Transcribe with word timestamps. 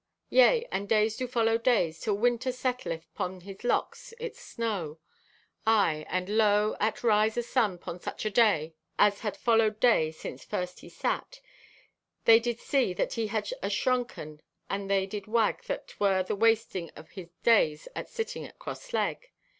"Yea, 0.31 0.65
and 0.71 0.89
days 0.89 1.15
do 1.15 1.27
follow 1.27 1.59
days 1.59 1.99
till 1.99 2.15
Winter 2.15 2.49
setteleth 2.51 3.03
'pon 3.13 3.41
his 3.41 3.63
locks 3.63 4.15
its 4.19 4.41
snow. 4.43 4.97
Aye, 5.67 6.07
and 6.09 6.27
lo, 6.27 6.75
at 6.79 7.03
rise 7.03 7.37
o' 7.37 7.41
sun 7.41 7.77
'pon 7.77 7.99
such 7.99 8.25
an 8.25 8.33
day 8.33 8.73
as 8.97 9.19
had 9.19 9.37
followed 9.37 9.79
day 9.79 10.09
since 10.11 10.43
first 10.43 10.79
he 10.79 10.89
sat, 10.89 11.39
they 12.25 12.39
did 12.39 12.59
see 12.59 12.95
that 12.95 13.13
he 13.13 13.27
had 13.27 13.53
ashrunked 13.61 14.39
and 14.71 14.89
they 14.89 15.05
did 15.05 15.27
wag 15.27 15.61
that 15.65 15.89
'twere 15.89 16.23
the 16.23 16.35
wasting 16.35 16.89
o' 16.97 17.03
his 17.03 17.29
days 17.43 17.87
at 17.95 18.09
sitting 18.09 18.43
at 18.43 18.57
crossleg. 18.57 19.29